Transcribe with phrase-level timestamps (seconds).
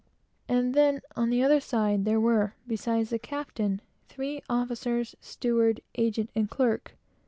[0.49, 6.97] And then there were (beside the captain) three officers, steward, agent and clerk.